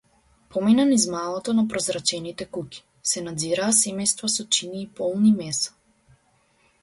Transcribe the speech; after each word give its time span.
Помина 0.53 0.85
низ 0.91 1.03
маалото 1.15 1.51
на 1.57 1.65
прозрачните 1.73 2.47
куќи, 2.57 2.81
се 3.11 3.23
наѕираа 3.27 3.69
семејства 3.81 4.29
со 4.37 4.45
чинии 4.57 4.87
полни 5.01 5.35
меса. 5.43 5.77